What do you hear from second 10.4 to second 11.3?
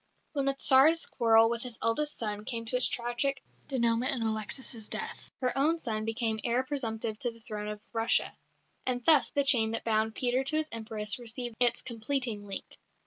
to his Empress